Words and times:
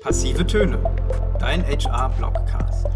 Passive 0.00 0.46
Töne, 0.46 0.82
dein 1.38 1.62
HR-Blogcast. 1.62 2.86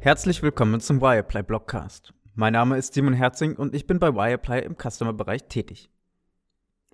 Herzlich 0.00 0.42
willkommen 0.42 0.80
zum 0.80 1.00
Wireply 1.00 1.44
Blogcast. 1.44 2.12
Mein 2.34 2.54
Name 2.54 2.78
ist 2.78 2.94
Simon 2.94 3.14
Herzing 3.14 3.54
und 3.54 3.76
ich 3.76 3.86
bin 3.86 4.00
bei 4.00 4.12
Wireply 4.12 4.58
im 4.64 4.74
Customer-Bereich 4.76 5.44
tätig. 5.44 5.88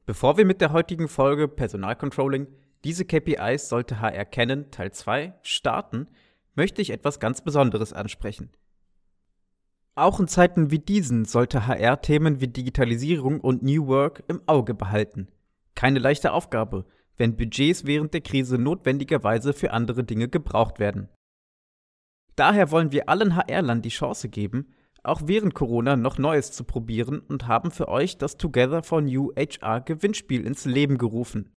Bevor 0.04 0.36
wir 0.36 0.44
mit 0.44 0.60
der 0.60 0.74
heutigen 0.74 1.08
Folge 1.08 1.48
Personalcontrolling, 1.48 2.46
diese 2.84 3.06
KPIs 3.06 3.70
sollte 3.70 4.02
HR 4.02 4.26
kennen, 4.26 4.70
Teil 4.70 4.92
2, 4.92 5.32
starten, 5.40 6.08
möchte 6.56 6.82
ich 6.82 6.90
etwas 6.90 7.20
ganz 7.20 7.40
Besonderes 7.40 7.94
ansprechen. 7.94 8.50
Auch 9.94 10.20
in 10.20 10.28
Zeiten 10.28 10.70
wie 10.70 10.78
diesen 10.78 11.24
sollte 11.24 11.66
HR 11.66 12.02
Themen 12.02 12.42
wie 12.42 12.48
Digitalisierung 12.48 13.40
und 13.40 13.62
New 13.62 13.86
Work 13.86 14.24
im 14.28 14.42
Auge 14.46 14.74
behalten. 14.74 15.28
Keine 15.78 16.00
leichte 16.00 16.32
Aufgabe, 16.32 16.86
wenn 17.18 17.36
Budgets 17.36 17.86
während 17.86 18.12
der 18.12 18.20
Krise 18.20 18.58
notwendigerweise 18.58 19.52
für 19.52 19.70
andere 19.70 20.02
Dinge 20.02 20.28
gebraucht 20.28 20.80
werden. 20.80 21.08
Daher 22.34 22.72
wollen 22.72 22.90
wir 22.90 23.08
allen 23.08 23.36
HR-Lern 23.36 23.80
die 23.80 23.90
Chance 23.90 24.28
geben, 24.28 24.74
auch 25.04 25.20
während 25.26 25.54
Corona 25.54 25.94
noch 25.94 26.18
Neues 26.18 26.50
zu 26.50 26.64
probieren 26.64 27.20
und 27.20 27.46
haben 27.46 27.70
für 27.70 27.86
euch 27.86 28.18
das 28.18 28.38
Together 28.38 28.82
for 28.82 29.02
New 29.02 29.30
HR 29.36 29.80
Gewinnspiel 29.82 30.44
ins 30.44 30.64
Leben 30.64 30.98
gerufen. 30.98 31.54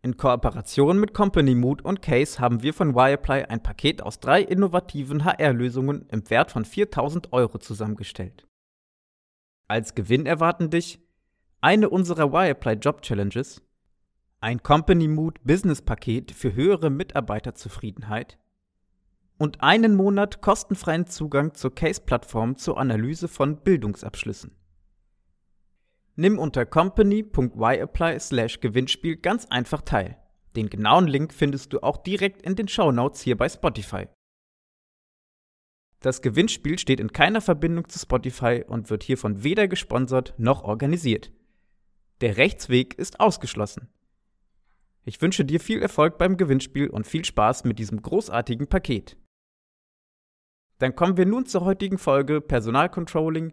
In 0.00 0.16
Kooperation 0.16 0.98
mit 0.98 1.12
Company 1.12 1.54
Mood 1.54 1.82
und 1.82 2.00
Case 2.00 2.38
haben 2.38 2.62
wir 2.62 2.72
von 2.72 2.94
Wireply 2.94 3.42
ein 3.44 3.62
Paket 3.62 4.00
aus 4.00 4.18
drei 4.18 4.40
innovativen 4.40 5.26
HR-Lösungen 5.26 6.06
im 6.08 6.30
Wert 6.30 6.52
von 6.52 6.64
4000 6.64 7.34
Euro 7.34 7.58
zusammengestellt. 7.58 8.46
Als 9.68 9.94
Gewinn 9.94 10.24
erwarten 10.24 10.70
dich 10.70 11.03
eine 11.64 11.88
unserer 11.88 12.30
Wireply 12.30 12.74
Job 12.74 13.00
Challenges, 13.00 13.62
ein 14.40 14.62
Company 14.62 15.08
Mood 15.08 15.42
Business 15.44 15.80
Paket 15.80 16.30
für 16.30 16.54
höhere 16.54 16.90
Mitarbeiterzufriedenheit 16.90 18.38
und 19.38 19.62
einen 19.62 19.96
Monat 19.96 20.42
kostenfreien 20.42 21.06
Zugang 21.06 21.54
zur 21.54 21.74
Case-Plattform 21.74 22.58
zur 22.58 22.76
Analyse 22.76 23.28
von 23.28 23.62
Bildungsabschlüssen. 23.62 24.54
Nimm 26.16 26.38
unter 26.38 26.66
company.wyapply/gewinnspiel 26.66 29.16
ganz 29.16 29.46
einfach 29.46 29.80
teil. 29.80 30.18
Den 30.56 30.68
genauen 30.68 31.06
Link 31.06 31.32
findest 31.32 31.72
du 31.72 31.82
auch 31.82 31.96
direkt 31.96 32.42
in 32.42 32.56
den 32.56 32.68
Shownotes 32.68 33.22
hier 33.22 33.38
bei 33.38 33.48
Spotify. 33.48 34.08
Das 36.00 36.20
Gewinnspiel 36.20 36.78
steht 36.78 37.00
in 37.00 37.14
keiner 37.14 37.40
Verbindung 37.40 37.88
zu 37.88 37.98
Spotify 37.98 38.62
und 38.68 38.90
wird 38.90 39.02
hiervon 39.02 39.42
weder 39.42 39.66
gesponsert 39.66 40.34
noch 40.36 40.62
organisiert. 40.62 41.32
Der 42.20 42.36
Rechtsweg 42.36 42.94
ist 42.94 43.20
ausgeschlossen. 43.20 43.88
Ich 45.04 45.20
wünsche 45.20 45.44
dir 45.44 45.60
viel 45.60 45.82
Erfolg 45.82 46.16
beim 46.16 46.36
Gewinnspiel 46.36 46.88
und 46.88 47.06
viel 47.06 47.24
Spaß 47.24 47.64
mit 47.64 47.78
diesem 47.78 48.00
großartigen 48.00 48.68
Paket. 48.68 49.16
Dann 50.78 50.96
kommen 50.96 51.16
wir 51.16 51.26
nun 51.26 51.46
zur 51.46 51.64
heutigen 51.64 51.98
Folge 51.98 52.40
Personalcontrolling. 52.40 53.52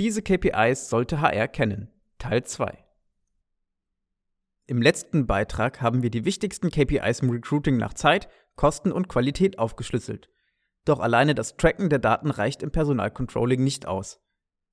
Diese 0.00 0.22
KPIs 0.22 0.88
sollte 0.88 1.20
HR 1.20 1.48
kennen. 1.48 1.88
Teil 2.18 2.44
2. 2.44 2.84
Im 4.66 4.82
letzten 4.82 5.26
Beitrag 5.26 5.80
haben 5.80 6.02
wir 6.02 6.10
die 6.10 6.24
wichtigsten 6.24 6.70
KPIs 6.70 7.20
im 7.20 7.30
Recruiting 7.30 7.76
nach 7.76 7.94
Zeit, 7.94 8.28
Kosten 8.54 8.92
und 8.92 9.08
Qualität 9.08 9.58
aufgeschlüsselt. 9.58 10.28
Doch 10.84 11.00
alleine 11.00 11.34
das 11.34 11.56
Tracken 11.56 11.90
der 11.90 11.98
Daten 11.98 12.30
reicht 12.30 12.62
im 12.62 12.70
Personalcontrolling 12.70 13.62
nicht 13.62 13.86
aus. 13.86 14.20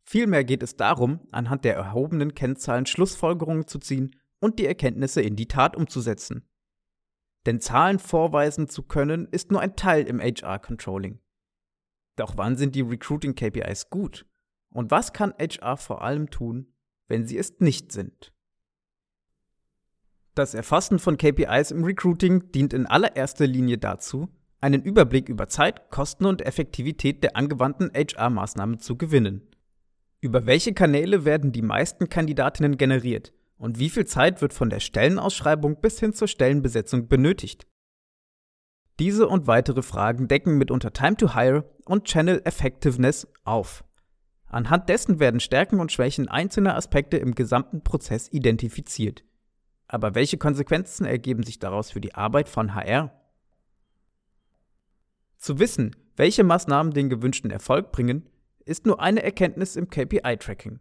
Vielmehr 0.06 0.44
geht 0.44 0.62
es 0.62 0.78
darum, 0.78 1.20
anhand 1.32 1.66
der 1.66 1.76
erhobenen 1.76 2.36
Kennzahlen 2.36 2.86
Schlussfolgerungen 2.86 3.68
zu 3.68 3.80
ziehen 3.80 4.16
und 4.40 4.60
die 4.60 4.68
Erkenntnisse 4.68 5.22
in 5.22 5.36
die 5.36 5.48
Tat 5.48 5.76
umzusetzen. 5.76 6.48
Denn 7.48 7.60
Zahlen 7.60 8.00
vorweisen 8.00 8.68
zu 8.70 8.84
können, 8.84 9.28
ist 9.32 9.52
nur 9.52 9.62
ein 9.62 9.76
Teil 9.76 10.06
im 10.06 10.20
HR-Controlling. 10.20 11.20
Doch 12.16 12.38
wann 12.38 12.56
sind 12.56 12.76
die 12.76 12.82
Recruiting-KPIs 12.82 13.90
gut? 13.90 14.26
Und 14.72 14.92
was 14.92 15.12
kann 15.12 15.34
HR 15.40 15.78
vor 15.78 16.02
allem 16.04 16.30
tun, 16.30 16.74
wenn 17.08 17.26
sie 17.26 17.38
es 17.38 17.60
nicht 17.60 17.92
sind? 17.92 18.32
Das 20.36 20.54
Erfassen 20.54 21.00
von 21.00 21.18
KPIs 21.18 21.72
im 21.72 21.84
Recruiting 21.84 22.52
dient 22.52 22.74
in 22.74 22.86
allererster 22.86 23.48
Linie 23.48 23.78
dazu, 23.78 24.28
einen 24.60 24.84
Überblick 24.84 25.30
über 25.30 25.48
Zeit, 25.48 25.90
Kosten 25.92 26.26
und 26.26 26.42
Effektivität 26.42 27.24
der 27.24 27.38
angewandten 27.38 27.92
HR-Maßnahmen 27.94 28.80
zu 28.80 28.98
gewinnen. 28.98 29.48
Über 30.26 30.48
welche 30.48 30.74
Kanäle 30.74 31.24
werden 31.24 31.52
die 31.52 31.62
meisten 31.62 32.10
Kandidatinnen 32.10 32.80
generiert 32.80 33.32
und 33.60 33.78
wie 33.78 33.92
viel 33.92 34.06
Zeit 34.06 34.42
wird 34.42 34.54
von 34.54 34.72
der 34.72 34.80
Stellenausschreibung 34.80 35.82
bis 35.82 36.00
hin 36.00 36.14
zur 36.14 36.28
Stellenbesetzung 36.28 37.08
benötigt? 37.08 37.68
Diese 38.98 39.28
und 39.28 39.46
weitere 39.46 39.84
Fragen 39.84 40.28
decken 40.28 40.58
mitunter 40.58 40.94
Time 40.94 41.16
to 41.16 41.36
Hire 41.36 41.70
und 41.86 42.06
Channel 42.06 42.42
Effectiveness 42.44 43.28
auf. 43.44 43.84
Anhand 44.48 44.90
dessen 44.90 45.20
werden 45.20 45.40
Stärken 45.40 45.80
und 45.80 45.92
Schwächen 45.92 46.28
einzelner 46.28 46.76
Aspekte 46.76 47.18
im 47.18 47.36
gesamten 47.36 47.84
Prozess 47.84 48.28
identifiziert. 48.32 49.24
Aber 49.88 50.16
welche 50.16 50.40
Konsequenzen 50.40 51.06
ergeben 51.06 51.44
sich 51.44 51.60
daraus 51.60 51.92
für 51.92 52.02
die 52.02 52.16
Arbeit 52.16 52.50
von 52.50 52.74
HR? 52.74 53.12
Zu 55.38 55.60
wissen, 55.60 55.96
welche 56.16 56.44
Maßnahmen 56.44 56.94
den 56.96 57.12
gewünschten 57.12 57.52
Erfolg 57.52 57.92
bringen, 57.92 58.28
ist 58.66 58.86
nur 58.86 59.00
eine 59.00 59.24
Erkenntnis 59.24 59.76
im 59.76 59.90
KPI-Tracking. 59.90 60.80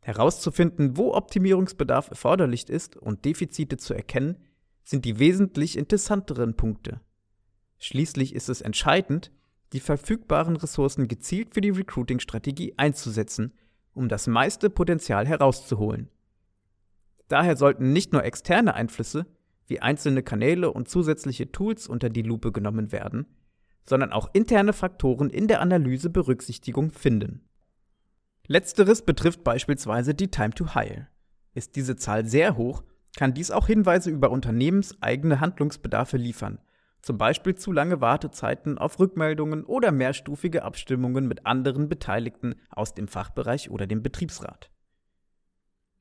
Herauszufinden, 0.00 0.96
wo 0.96 1.12
Optimierungsbedarf 1.14 2.10
erforderlich 2.10 2.68
ist 2.68 2.96
und 2.96 3.24
Defizite 3.24 3.76
zu 3.76 3.94
erkennen, 3.94 4.36
sind 4.84 5.04
die 5.04 5.18
wesentlich 5.18 5.76
interessanteren 5.76 6.54
Punkte. 6.54 7.00
Schließlich 7.78 8.34
ist 8.34 8.48
es 8.48 8.60
entscheidend, 8.60 9.30
die 9.72 9.80
verfügbaren 9.80 10.56
Ressourcen 10.56 11.08
gezielt 11.08 11.54
für 11.54 11.60
die 11.60 11.70
Recruiting-Strategie 11.70 12.74
einzusetzen, 12.76 13.52
um 13.92 14.08
das 14.08 14.26
meiste 14.26 14.70
Potenzial 14.70 15.26
herauszuholen. 15.26 16.08
Daher 17.28 17.56
sollten 17.56 17.92
nicht 17.92 18.12
nur 18.12 18.24
externe 18.24 18.74
Einflüsse 18.74 19.26
wie 19.66 19.80
einzelne 19.80 20.22
Kanäle 20.22 20.72
und 20.72 20.88
zusätzliche 20.88 21.52
Tools 21.52 21.86
unter 21.86 22.08
die 22.08 22.22
Lupe 22.22 22.52
genommen 22.52 22.90
werden, 22.90 23.26
sondern 23.88 24.12
auch 24.12 24.28
interne 24.34 24.74
Faktoren 24.74 25.30
in 25.30 25.48
der 25.48 25.60
Analyse 25.60 26.10
Berücksichtigung 26.10 26.90
finden. 26.90 27.48
Letzteres 28.46 29.02
betrifft 29.02 29.44
beispielsweise 29.44 30.14
die 30.14 30.30
Time 30.30 30.50
to 30.50 30.74
Hire. 30.74 31.08
Ist 31.54 31.74
diese 31.74 31.96
Zahl 31.96 32.26
sehr 32.26 32.56
hoch, 32.56 32.82
kann 33.16 33.34
dies 33.34 33.50
auch 33.50 33.66
Hinweise 33.66 34.10
über 34.10 34.30
unternehmenseigene 34.30 35.40
Handlungsbedarfe 35.40 36.18
liefern, 36.18 36.58
zum 37.00 37.16
Beispiel 37.16 37.54
zu 37.54 37.72
lange 37.72 38.00
Wartezeiten 38.00 38.76
auf 38.76 38.98
Rückmeldungen 38.98 39.64
oder 39.64 39.90
mehrstufige 39.90 40.64
Abstimmungen 40.64 41.26
mit 41.26 41.46
anderen 41.46 41.88
Beteiligten 41.88 42.56
aus 42.70 42.94
dem 42.94 43.08
Fachbereich 43.08 43.70
oder 43.70 43.86
dem 43.86 44.02
Betriebsrat. 44.02 44.70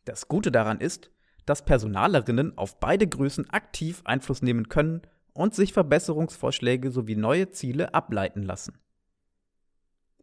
Das 0.03 0.27
Gute 0.27 0.51
daran 0.51 0.79
ist, 0.79 1.09
dass 1.45 1.63
Personalerinnen 1.63 2.57
auf 2.57 2.79
beide 2.79 3.07
Größen 3.07 3.49
aktiv 3.49 4.01
Einfluss 4.03 4.41
nehmen 4.41 4.67
können 4.67 5.01
und 5.37 5.55
sich 5.55 5.73
Verbesserungsvorschläge 5.73 6.91
sowie 6.91 7.15
neue 7.15 7.49
Ziele 7.51 7.93
ableiten 7.93 8.43
lassen. 8.43 8.77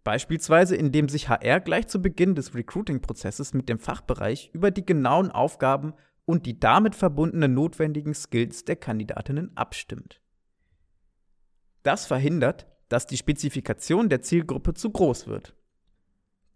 Beispielsweise 0.03 0.77
indem 0.77 1.09
sich 1.09 1.31
HR 1.31 1.61
gleich 1.61 1.87
zu 1.87 2.03
Beginn 2.03 2.35
des 2.35 2.55
Recruiting-Prozesses 2.55 3.55
mit 3.55 3.71
dem 3.71 3.79
Fachbereich 3.79 4.51
über 4.53 4.71
die 4.71 4.85
genauen 4.85 5.31
Aufgaben 5.31 5.95
und 6.27 6.45
die 6.45 6.61
damit 6.61 6.95
verbundenen 6.95 7.55
notwendigen 7.55 8.15
Skills 8.15 8.65
der 8.65 8.77
Kandidatinnen 8.77 9.57
abstimmt. 9.57 10.21
Das 11.83 12.07
verhindert, 12.07 12.67
dass 12.89 13.07
die 13.07 13.17
Spezifikation 13.17 14.09
der 14.09 14.23
Zielgruppe 14.23 14.75
zu 14.75 14.91
groß 14.91 15.27
wird. 15.27 15.55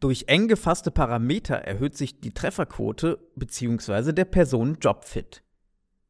Durch 0.01 0.25
eng 0.29 0.47
gefasste 0.47 0.91
Parameter 0.91 1.57
erhöht 1.57 1.97
sich 1.97 2.21
die 2.21 2.33
Trefferquote 2.33 3.19
bzw. 3.35 4.13
der 4.13 4.27
Personen-Jobfit. 4.27 5.43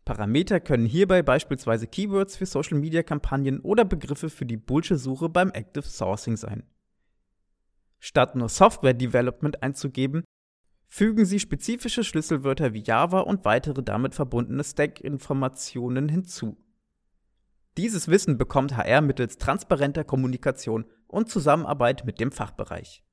Parameter 0.08 0.58
können 0.58 0.86
hierbei 0.86 1.20
beispielsweise 1.20 1.86
Keywords 1.86 2.34
für 2.34 2.46
Social-Media-Kampagnen 2.46 3.60
oder 3.60 3.84
Begriffe 3.84 4.30
für 4.30 4.46
die 4.46 4.56
Bullsche-Suche 4.56 5.28
beim 5.28 5.50
Active 5.50 5.86
Sourcing 5.86 6.38
sein. 6.38 6.62
Statt 7.98 8.34
nur 8.34 8.48
Software 8.48 8.94
Development 8.94 9.62
einzugeben, 9.62 10.24
fügen 10.88 11.26
Sie 11.26 11.38
spezifische 11.38 12.04
Schlüsselwörter 12.04 12.72
wie 12.72 12.82
Java 12.82 13.20
und 13.20 13.44
weitere 13.44 13.82
damit 13.82 14.14
verbundene 14.14 14.64
Stack-Informationen 14.64 16.08
hinzu. 16.08 16.56
Dieses 17.76 18.08
Wissen 18.08 18.38
bekommt 18.38 18.78
HR 18.78 19.02
mittels 19.02 19.36
transparenter 19.36 20.04
Kommunikation 20.04 20.86
und 21.06 21.28
Zusammenarbeit 21.28 22.06
mit 22.06 22.18
dem 22.18 22.32
Fachbereich. 22.32 23.04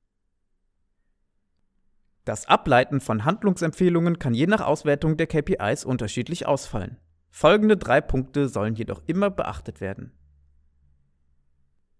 Das 2.26 2.48
Ableiten 2.48 3.00
von 3.00 3.24
Handlungsempfehlungen 3.24 4.18
kann 4.18 4.34
je 4.34 4.48
nach 4.48 4.60
Auswertung 4.60 5.16
der 5.16 5.28
KPIs 5.28 5.84
unterschiedlich 5.84 6.44
ausfallen. 6.44 6.96
Folgende 7.30 7.76
drei 7.76 8.00
Punkte 8.00 8.48
sollen 8.48 8.74
jedoch 8.74 9.00
immer 9.06 9.30
beachtet 9.30 9.80
werden. 9.80 10.10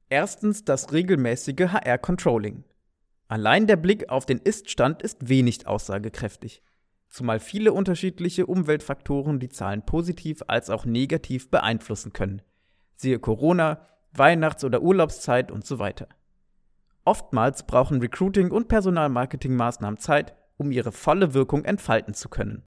Erstens 0.08 0.64
das 0.64 0.92
regelmäßige 0.92 1.68
HR-Controlling. 1.68 2.64
Allein 3.28 3.68
der 3.68 3.76
Blick 3.76 4.08
auf 4.08 4.26
den 4.26 4.38
Ist-Stand 4.38 5.00
ist 5.00 5.28
wenig 5.28 5.68
aussagekräftig. 5.68 6.60
zumal 7.08 7.38
viele 7.38 7.72
unterschiedliche 7.72 8.46
Umweltfaktoren 8.46 9.38
die 9.38 9.48
Zahlen 9.48 9.86
positiv 9.86 10.42
als 10.48 10.70
auch 10.70 10.84
negativ 10.84 11.52
beeinflussen 11.52 12.12
können. 12.12 12.42
Siehe 12.96 13.20
Corona, 13.20 13.86
Weihnachts- 14.12 14.64
oder 14.64 14.82
Urlaubszeit 14.82 15.52
und 15.52 15.64
so 15.64 15.78
weiter. 15.78 16.08
Oftmals 17.06 17.62
brauchen 17.62 18.00
Recruiting- 18.00 18.50
und 18.50 18.66
Personalmarketingmaßnahmen 18.66 19.98
Zeit, 19.98 20.34
um 20.56 20.72
ihre 20.72 20.90
volle 20.90 21.34
Wirkung 21.34 21.64
entfalten 21.64 22.14
zu 22.14 22.28
können. 22.28 22.64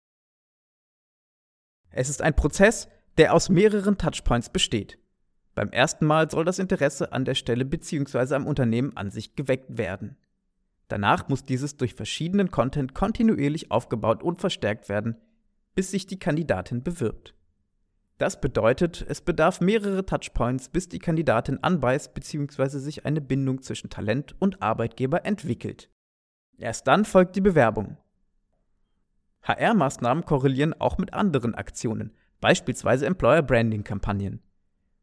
Es 1.92 2.08
ist 2.08 2.22
ein 2.22 2.36
Prozess, 2.36 2.88
der 3.18 3.34
aus 3.34 3.50
mehreren 3.50 3.98
Touchpoints 3.98 4.50
besteht. 4.50 4.98
Beim 5.56 5.72
ersten 5.72 6.06
Mal 6.06 6.32
soll 6.32 6.46
das 6.46 6.58
Interesse 6.58 7.12
an 7.12 7.26
der 7.26 7.36
Stelle 7.36 7.66
bzw. 7.66 8.36
am 8.36 8.48
Unternehmen 8.48 8.96
an 8.96 9.12
sich 9.12 9.36
geweckt 9.36 9.78
werden. 9.78 10.16
Danach 10.88 11.28
muss 11.28 11.44
dieses 11.44 11.76
durch 11.76 11.94
verschiedenen 11.94 12.50
Content 12.50 12.96
kontinuierlich 12.96 13.72
aufgebaut 13.72 14.24
und 14.24 14.40
verstärkt 14.40 14.88
werden, 14.88 15.18
bis 15.76 15.92
sich 15.92 16.08
die 16.08 16.18
Kandidatin 16.18 16.82
bewirbt. 16.82 17.36
Das 18.20 18.42
bedeutet, 18.42 19.06
es 19.08 19.22
bedarf 19.22 19.62
mehrere 19.62 20.06
Touchpoints, 20.06 20.68
bis 20.68 20.90
die 20.90 21.00
Kandidatin 21.00 21.64
anbeißt 21.64 22.14
bzw. 22.14 22.78
sich 22.78 23.06
eine 23.06 23.22
Bindung 23.22 23.62
zwischen 23.62 23.90
Talent 23.90 24.36
und 24.40 24.62
Arbeitgeber 24.62 25.26
entwickelt. 25.26 25.90
Erst 26.58 26.86
dann 26.88 27.06
folgt 27.06 27.38
die 27.38 27.42
Bewerbung. 27.42 27.96
HR-Maßnahmen 29.44 30.26
korrelieren 30.26 30.74
auch 30.74 30.98
mit 30.98 31.14
anderen 31.14 31.56
Aktionen, 31.56 32.14
beispielsweise 32.42 33.06
Employer 33.06 33.42
Branding 33.42 33.86
Kampagnen. 33.86 34.42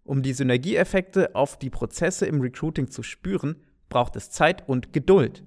Um 0.04 0.22
die 0.22 0.34
Synergieeffekte 0.34 1.34
auf 1.34 1.58
die 1.58 1.70
Prozesse 1.70 2.26
im 2.26 2.42
Recruiting 2.42 2.90
zu 2.90 3.02
spüren, 3.02 3.56
braucht 3.88 4.14
es 4.16 4.30
Zeit 4.30 4.68
und 4.68 4.92
Geduld. 4.92 5.42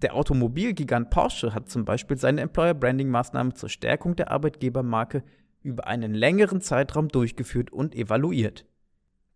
Der 0.00 0.14
Automobilgigant 0.14 1.10
Porsche 1.10 1.52
hat 1.52 1.68
zum 1.68 1.84
Beispiel 1.84 2.16
seine 2.16 2.40
Employer 2.40 2.72
Branding 2.72 3.10
Maßnahmen 3.10 3.54
zur 3.56 3.68
Stärkung 3.68 4.16
der 4.16 4.30
Arbeitgebermarke 4.30 5.22
über 5.62 5.86
einen 5.86 6.14
längeren 6.14 6.60
Zeitraum 6.60 7.08
durchgeführt 7.08 7.70
und 7.70 7.94
evaluiert. 7.94 8.66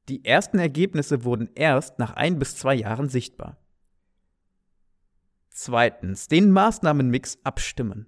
Die 0.08 0.24
ersten 0.24 0.58
Ergebnisse 0.58 1.24
wurden 1.24 1.50
erst 1.54 1.98
nach 1.98 2.14
ein 2.14 2.38
bis 2.38 2.56
zwei 2.56 2.74
Jahren 2.74 3.08
sichtbar. 3.08 3.58
Zweitens, 5.48 6.28
den 6.28 6.50
Maßnahmenmix 6.50 7.38
abstimmen. 7.44 8.06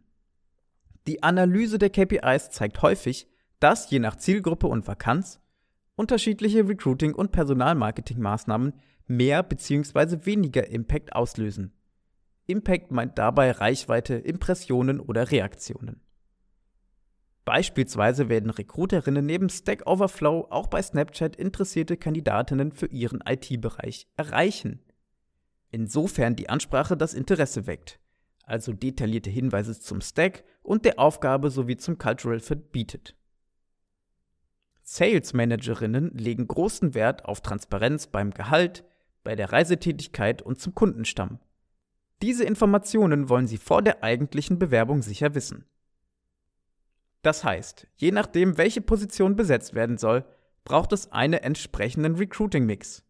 Die 1.06 1.22
Analyse 1.22 1.78
der 1.78 1.90
KPIs 1.90 2.50
zeigt 2.50 2.80
häufig, 2.82 3.28
dass 3.60 3.90
je 3.90 3.98
nach 3.98 4.16
Zielgruppe 4.16 4.66
und 4.66 4.86
Vakanz 4.88 5.40
unterschiedliche 5.96 6.66
Recruiting- 6.66 7.14
und 7.14 7.32
Personalmarketing-Maßnahmen 7.32 8.72
mehr 9.06 9.42
bzw. 9.42 10.24
weniger 10.26 10.66
Impact 10.68 11.14
auslösen. 11.14 11.72
Impact 12.46 12.90
meint 12.90 13.18
dabei 13.18 13.52
Reichweite, 13.52 14.14
Impressionen 14.14 15.00
oder 15.00 15.30
Reaktionen. 15.30 16.00
Beispielsweise 17.44 18.28
werden 18.28 18.50
Recruiterinnen 18.50 19.26
neben 19.26 19.50
Stack 19.50 19.86
Overflow 19.86 20.46
auch 20.50 20.66
bei 20.68 20.80
Snapchat 20.80 21.36
interessierte 21.36 21.96
Kandidatinnen 21.96 22.72
für 22.72 22.86
ihren 22.86 23.22
IT-Bereich 23.26 24.06
erreichen. 24.16 24.80
Insofern 25.70 26.36
die 26.36 26.48
Ansprache 26.48 26.96
das 26.96 27.12
Interesse 27.12 27.66
weckt, 27.66 28.00
also 28.44 28.72
detaillierte 28.72 29.28
Hinweise 29.30 29.78
zum 29.78 30.00
Stack 30.00 30.44
und 30.62 30.84
der 30.84 30.98
Aufgabe 30.98 31.50
sowie 31.50 31.76
zum 31.76 31.98
Cultural 31.98 32.40
Fit 32.40 32.72
bietet. 32.72 33.14
Sales 34.82 35.32
Managerinnen 35.32 36.10
legen 36.16 36.46
großen 36.46 36.94
Wert 36.94 37.24
auf 37.24 37.40
Transparenz 37.40 38.06
beim 38.06 38.30
Gehalt, 38.30 38.84
bei 39.22 39.34
der 39.34 39.52
Reisetätigkeit 39.52 40.42
und 40.42 40.60
zum 40.60 40.74
Kundenstamm. 40.74 41.40
Diese 42.22 42.44
Informationen 42.44 43.28
wollen 43.28 43.46
sie 43.46 43.58
vor 43.58 43.82
der 43.82 44.02
eigentlichen 44.02 44.58
Bewerbung 44.58 45.02
sicher 45.02 45.34
wissen. 45.34 45.64
Das 47.24 47.42
heißt, 47.42 47.86
je 47.96 48.12
nachdem, 48.12 48.58
welche 48.58 48.82
Position 48.82 49.34
besetzt 49.34 49.74
werden 49.74 49.96
soll, 49.96 50.26
braucht 50.62 50.92
es 50.92 51.10
einen 51.10 51.40
entsprechenden 51.40 52.16
Recruiting-Mix. 52.16 53.02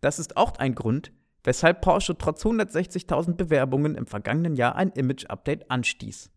Das 0.00 0.18
ist 0.18 0.38
auch 0.38 0.56
ein 0.56 0.74
Grund, 0.74 1.12
weshalb 1.44 1.82
Porsche 1.82 2.16
trotz 2.16 2.42
160.000 2.42 3.34
Bewerbungen 3.34 3.96
im 3.96 4.06
vergangenen 4.06 4.56
Jahr 4.56 4.76
ein 4.76 4.92
Image-Update 4.92 5.70
anstieß. 5.70 6.30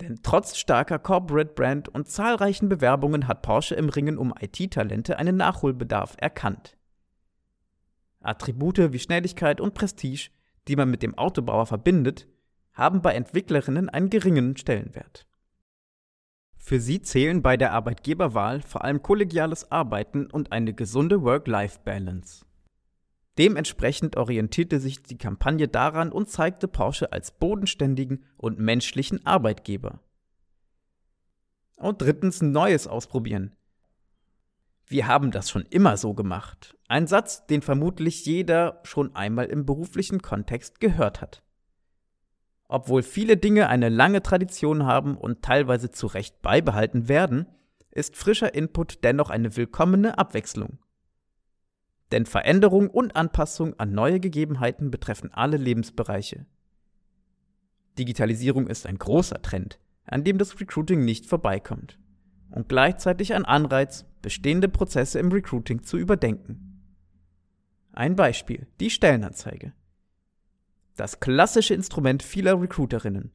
Denn 0.00 0.18
trotz 0.24 0.56
starker 0.56 0.98
Corporate 0.98 1.54
Brand 1.54 1.88
und 1.90 2.08
zahlreichen 2.08 2.68
Bewerbungen 2.68 3.28
hat 3.28 3.42
Porsche 3.42 3.76
im 3.76 3.88
Ringen 3.88 4.18
um 4.18 4.34
IT-Talente 4.40 5.16
einen 5.16 5.36
Nachholbedarf 5.36 6.16
erkannt. 6.18 6.76
Attribute 8.18 8.92
wie 8.92 8.98
Schnelligkeit 8.98 9.60
und 9.60 9.74
Prestige, 9.74 10.30
die 10.66 10.74
man 10.74 10.90
mit 10.90 11.04
dem 11.04 11.16
Autobauer 11.16 11.66
verbindet, 11.66 12.26
haben 12.72 13.00
bei 13.00 13.14
Entwicklerinnen 13.14 13.88
einen 13.88 14.10
geringen 14.10 14.56
Stellenwert. 14.56 15.24
Für 16.66 16.80
sie 16.80 17.00
zählen 17.00 17.42
bei 17.42 17.56
der 17.56 17.72
Arbeitgeberwahl 17.72 18.60
vor 18.60 18.82
allem 18.82 19.00
kollegiales 19.00 19.70
Arbeiten 19.70 20.26
und 20.26 20.50
eine 20.50 20.74
gesunde 20.74 21.22
Work-Life-Balance. 21.22 22.44
Dementsprechend 23.38 24.16
orientierte 24.16 24.80
sich 24.80 25.00
die 25.00 25.16
Kampagne 25.16 25.68
daran 25.68 26.10
und 26.10 26.28
zeigte 26.28 26.66
Porsche 26.66 27.12
als 27.12 27.30
bodenständigen 27.30 28.24
und 28.36 28.58
menschlichen 28.58 29.24
Arbeitgeber. 29.24 30.00
Und 31.76 32.02
drittens 32.02 32.42
Neues 32.42 32.88
ausprobieren. 32.88 33.54
Wir 34.88 35.06
haben 35.06 35.30
das 35.30 35.48
schon 35.48 35.66
immer 35.66 35.96
so 35.96 36.14
gemacht. 36.14 36.76
Ein 36.88 37.06
Satz, 37.06 37.46
den 37.46 37.62
vermutlich 37.62 38.26
jeder 38.26 38.80
schon 38.82 39.14
einmal 39.14 39.46
im 39.46 39.66
beruflichen 39.66 40.20
Kontext 40.20 40.80
gehört 40.80 41.20
hat. 41.20 41.44
Obwohl 42.68 43.02
viele 43.02 43.36
Dinge 43.36 43.68
eine 43.68 43.88
lange 43.88 44.22
Tradition 44.22 44.84
haben 44.84 45.16
und 45.16 45.42
teilweise 45.42 45.90
zu 45.90 46.06
Recht 46.06 46.42
beibehalten 46.42 47.08
werden, 47.08 47.46
ist 47.90 48.16
frischer 48.16 48.54
Input 48.54 49.04
dennoch 49.04 49.30
eine 49.30 49.56
willkommene 49.56 50.18
Abwechslung. 50.18 50.78
Denn 52.12 52.26
Veränderung 52.26 52.88
und 52.88 53.16
Anpassung 53.16 53.78
an 53.78 53.92
neue 53.92 54.20
Gegebenheiten 54.20 54.90
betreffen 54.90 55.32
alle 55.32 55.56
Lebensbereiche. 55.56 56.46
Digitalisierung 57.98 58.66
ist 58.66 58.86
ein 58.86 58.98
großer 58.98 59.40
Trend, 59.42 59.78
an 60.04 60.24
dem 60.24 60.38
das 60.38 60.60
Recruiting 60.60 61.04
nicht 61.04 61.26
vorbeikommt 61.26 61.98
und 62.50 62.68
gleichzeitig 62.68 63.34
ein 63.34 63.44
Anreiz, 63.44 64.04
bestehende 64.22 64.68
Prozesse 64.68 65.18
im 65.18 65.32
Recruiting 65.32 65.82
zu 65.82 65.96
überdenken. 65.96 66.82
Ein 67.92 68.16
Beispiel, 68.16 68.66
die 68.80 68.90
Stellenanzeige. 68.90 69.72
Das 70.96 71.20
klassische 71.20 71.74
Instrument 71.74 72.22
vieler 72.22 72.60
Recruiterinnen. 72.60 73.30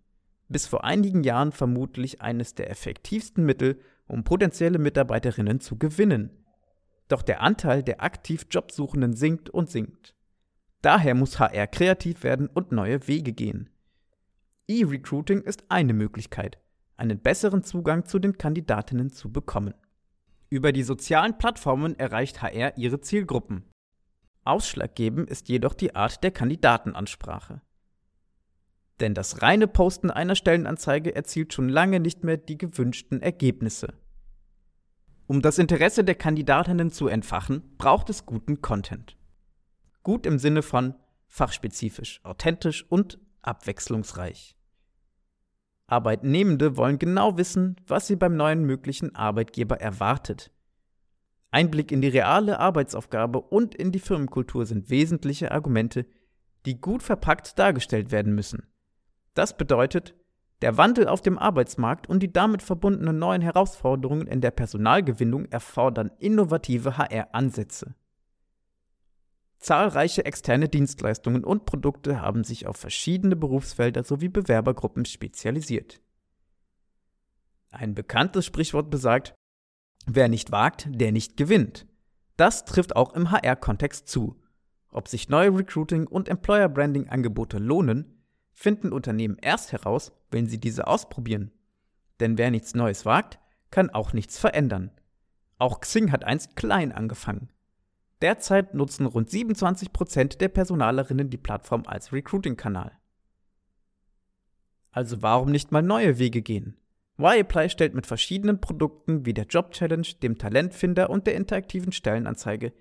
Bis 0.49 0.65
vor 0.67 0.83
einigen 0.83 1.23
Jahren 1.23 1.51
vermutlich 1.51 2.21
eines 2.21 2.55
der 2.55 2.69
effektivsten 2.69 3.45
Mittel, 3.45 3.79
um 4.07 4.23
potenzielle 4.23 4.79
Mitarbeiterinnen 4.79 5.61
zu 5.61 5.77
gewinnen. 5.77 6.31
Doch 7.07 7.21
der 7.21 7.41
Anteil 7.41 7.83
der 7.83 8.03
aktiv 8.03 8.47
Jobsuchenden 8.49 9.13
sinkt 9.13 9.49
und 9.49 9.69
sinkt. 9.69 10.15
Daher 10.81 11.13
muss 11.13 11.39
HR 11.39 11.67
kreativ 11.67 12.23
werden 12.23 12.47
und 12.47 12.71
neue 12.71 13.07
Wege 13.07 13.31
gehen. 13.31 13.69
E-Recruiting 14.67 15.41
ist 15.41 15.65
eine 15.69 15.93
Möglichkeit, 15.93 16.57
einen 16.97 17.19
besseren 17.19 17.63
Zugang 17.63 18.05
zu 18.05 18.17
den 18.17 18.37
Kandidatinnen 18.37 19.11
zu 19.11 19.31
bekommen. 19.31 19.75
Über 20.49 20.71
die 20.71 20.83
sozialen 20.83 21.37
Plattformen 21.37 21.97
erreicht 21.99 22.41
HR 22.41 22.77
ihre 22.77 23.01
Zielgruppen. 23.01 23.65
Ausschlaggebend 24.43 25.29
ist 25.29 25.49
jedoch 25.49 25.73
die 25.73 25.95
Art 25.95 26.23
der 26.23 26.31
Kandidatenansprache. 26.31 27.61
Denn 28.99 29.13
das 29.13 29.41
reine 29.41 29.67
Posten 29.67 30.09
einer 30.09 30.35
Stellenanzeige 30.35 31.15
erzielt 31.15 31.53
schon 31.53 31.69
lange 31.69 31.99
nicht 31.99 32.23
mehr 32.23 32.37
die 32.37 32.57
gewünschten 32.57 33.21
Ergebnisse. 33.21 33.93
Um 35.27 35.41
das 35.41 35.59
Interesse 35.59 36.03
der 36.03 36.15
Kandidatinnen 36.15 36.91
zu 36.91 37.07
entfachen, 37.07 37.77
braucht 37.77 38.09
es 38.09 38.25
guten 38.25 38.61
Content. 38.61 39.17
Gut 40.03 40.25
im 40.25 40.39
Sinne 40.39 40.61
von 40.61 40.95
fachspezifisch, 41.27 42.19
authentisch 42.23 42.85
und 42.89 43.19
abwechslungsreich. 43.41 44.55
Arbeitnehmende 45.87 46.77
wollen 46.77 46.99
genau 46.99 47.37
wissen, 47.37 47.75
was 47.87 48.07
sie 48.07 48.15
beim 48.15 48.35
neuen 48.35 48.65
möglichen 48.65 49.15
Arbeitgeber 49.15 49.79
erwartet 49.79 50.51
Einblick 51.51 51.91
in 51.91 52.01
die 52.01 52.07
reale 52.07 52.59
Arbeitsaufgabe 52.59 53.39
und 53.41 53.75
in 53.75 53.91
die 53.91 53.99
Firmenkultur 53.99 54.65
sind 54.65 54.89
wesentliche 54.89 55.51
Argumente, 55.51 56.05
die 56.65 56.79
gut 56.79 57.03
verpackt 57.03 57.59
dargestellt 57.59 58.11
werden 58.11 58.33
müssen. 58.33 58.67
Das 59.33 59.57
bedeutet, 59.57 60.15
der 60.61 60.77
Wandel 60.77 61.07
auf 61.07 61.21
dem 61.21 61.37
Arbeitsmarkt 61.37 62.07
und 62.07 62.21
die 62.21 62.31
damit 62.31 62.61
verbundenen 62.61 63.17
neuen 63.17 63.41
Herausforderungen 63.41 64.27
in 64.27 64.41
der 64.41 64.51
Personalgewinnung 64.51 65.45
erfordern 65.45 66.11
innovative 66.19 66.97
HR-Ansätze. 66.97 67.95
Zahlreiche 69.57 70.25
externe 70.25 70.69
Dienstleistungen 70.69 71.43
und 71.43 71.65
Produkte 71.65 72.21
haben 72.21 72.43
sich 72.43 72.65
auf 72.65 72.77
verschiedene 72.77 73.35
Berufsfelder 73.35 74.03
sowie 74.03 74.29
Bewerbergruppen 74.29 75.05
spezialisiert. 75.05 76.01
Ein 77.69 77.93
bekanntes 77.93 78.45
Sprichwort 78.45 78.89
besagt, 78.89 79.35
Wer 80.07 80.29
nicht 80.29 80.51
wagt, 80.51 80.87
der 80.89 81.11
nicht 81.11 81.37
gewinnt. 81.37 81.85
Das 82.37 82.65
trifft 82.65 82.95
auch 82.95 83.13
im 83.13 83.31
HR-Kontext 83.31 84.07
zu. 84.07 84.41
Ob 84.89 85.07
sich 85.07 85.29
neue 85.29 85.55
Recruiting- 85.55 86.07
und 86.07 86.27
Employer-Branding-Angebote 86.27 87.57
lohnen, 87.57 88.23
finden 88.53 88.91
Unternehmen 88.91 89.37
erst 89.41 89.71
heraus, 89.71 90.11
wenn 90.31 90.47
sie 90.47 90.59
diese 90.59 90.87
ausprobieren. 90.87 91.51
Denn 92.19 92.37
wer 92.37 92.51
nichts 92.51 92.75
Neues 92.75 93.05
wagt, 93.05 93.39
kann 93.69 93.89
auch 93.89 94.13
nichts 94.13 94.37
verändern. 94.37 94.91
Auch 95.57 95.79
Xing 95.79 96.11
hat 96.11 96.23
einst 96.23 96.55
klein 96.55 96.91
angefangen. 96.91 97.49
Derzeit 98.21 98.73
nutzen 98.73 99.05
rund 99.05 99.29
27% 99.29 100.37
der 100.37 100.49
Personalerinnen 100.49 101.29
die 101.29 101.37
Plattform 101.37 101.83
als 101.87 102.11
Recruiting-Kanal. 102.11 102.91
Also 104.91 105.21
warum 105.21 105.51
nicht 105.51 105.71
mal 105.71 105.81
neue 105.81 106.19
Wege 106.19 106.41
gehen? 106.41 106.77
Y-Apply 107.21 107.69
stellt 107.69 107.93
mit 107.93 108.07
verschiedenen 108.07 108.59
Produkten 108.59 109.25
wie 109.25 109.33
der 109.33 109.45
Job 109.45 109.71
Challenge, 109.71 110.07
dem 110.21 110.37
Talentfinder 110.37 111.09
und 111.09 111.27
der 111.27 111.35
interaktiven 111.35 111.91
Stellenanzeige 111.91 112.73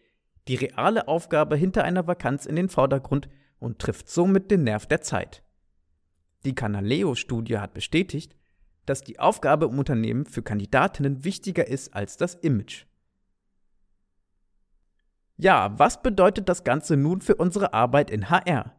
die 0.48 0.56
reale 0.56 1.06
Aufgabe 1.06 1.56
hinter 1.56 1.84
einer 1.84 2.06
Vakanz 2.06 2.46
in 2.46 2.56
den 2.56 2.68
Vordergrund 2.68 3.28
und 3.58 3.78
trifft 3.78 4.08
somit 4.08 4.50
den 4.50 4.64
Nerv 4.64 4.86
der 4.86 5.00
Zeit. 5.00 5.44
Die 6.44 6.54
Canaleo-Studie 6.54 7.58
hat 7.58 7.74
bestätigt, 7.74 8.34
dass 8.86 9.02
die 9.02 9.20
Aufgabe 9.20 9.66
im 9.66 9.78
Unternehmen 9.78 10.26
für 10.26 10.42
Kandidatinnen 10.42 11.24
wichtiger 11.24 11.68
ist 11.68 11.94
als 11.94 12.16
das 12.16 12.34
Image. 12.34 12.86
Ja, 15.36 15.78
was 15.78 16.02
bedeutet 16.02 16.48
das 16.48 16.64
Ganze 16.64 16.96
nun 16.96 17.20
für 17.20 17.36
unsere 17.36 17.72
Arbeit 17.72 18.10
in 18.10 18.28
HR? 18.28 18.74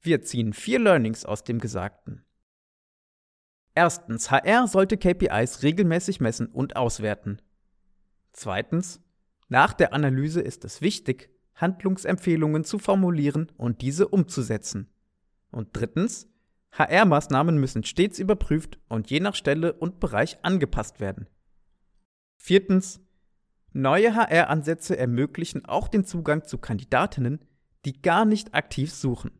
Wir 0.00 0.22
ziehen 0.22 0.52
vier 0.52 0.78
Learnings 0.78 1.24
aus 1.24 1.44
dem 1.44 1.58
Gesagten. 1.58 2.23
Erstens, 3.74 4.30
HR 4.30 4.68
sollte 4.68 4.96
KPIs 4.96 5.62
regelmäßig 5.62 6.20
messen 6.20 6.46
und 6.46 6.76
auswerten. 6.76 7.42
Zweitens, 8.32 9.00
nach 9.48 9.72
der 9.72 9.92
Analyse 9.92 10.40
ist 10.40 10.64
es 10.64 10.80
wichtig, 10.80 11.30
Handlungsempfehlungen 11.54 12.64
zu 12.64 12.78
formulieren 12.78 13.50
und 13.56 13.82
diese 13.82 14.08
umzusetzen. 14.08 14.90
Und 15.50 15.68
drittens, 15.72 16.28
HR-Maßnahmen 16.72 17.58
müssen 17.58 17.84
stets 17.84 18.18
überprüft 18.18 18.78
und 18.88 19.10
je 19.10 19.20
nach 19.20 19.36
Stelle 19.36 19.72
und 19.72 20.00
Bereich 20.00 20.38
angepasst 20.42 20.98
werden. 20.98 21.28
Viertens, 22.36 23.00
neue 23.72 24.14
HR-Ansätze 24.14 24.96
ermöglichen 24.96 25.64
auch 25.64 25.86
den 25.86 26.04
Zugang 26.04 26.44
zu 26.44 26.58
Kandidatinnen, 26.58 27.44
die 27.84 28.02
gar 28.02 28.24
nicht 28.24 28.54
aktiv 28.54 28.92
suchen. 28.92 29.30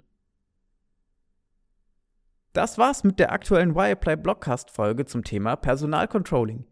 Das 2.54 2.78
war's 2.78 3.02
mit 3.02 3.18
der 3.18 3.32
aktuellen 3.32 3.74
Wireplay 3.74 4.14
Blockcast 4.14 4.70
Folge 4.70 5.06
zum 5.06 5.24
Thema 5.24 5.56
Personalcontrolling. 5.56 6.64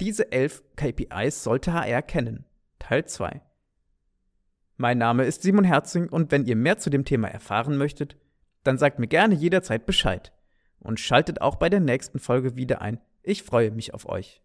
Diese 0.00 0.32
elf 0.32 0.64
KPIs 0.74 1.44
sollte 1.44 1.72
HR 1.72 2.02
kennen. 2.02 2.44
Teil 2.80 3.04
2. 3.04 3.40
Mein 4.78 4.98
Name 4.98 5.22
ist 5.26 5.42
Simon 5.42 5.62
Herzing 5.62 6.08
und 6.08 6.32
wenn 6.32 6.44
ihr 6.44 6.56
mehr 6.56 6.78
zu 6.78 6.90
dem 6.90 7.04
Thema 7.04 7.28
erfahren 7.28 7.78
möchtet, 7.78 8.16
dann 8.64 8.78
sagt 8.78 8.98
mir 8.98 9.06
gerne 9.06 9.36
jederzeit 9.36 9.86
Bescheid 9.86 10.32
und 10.80 10.98
schaltet 10.98 11.40
auch 11.40 11.54
bei 11.54 11.68
der 11.68 11.78
nächsten 11.78 12.18
Folge 12.18 12.56
wieder 12.56 12.82
ein. 12.82 13.00
Ich 13.22 13.44
freue 13.44 13.70
mich 13.70 13.94
auf 13.94 14.08
euch. 14.08 14.42